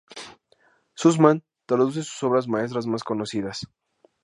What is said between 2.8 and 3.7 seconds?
más conocidas.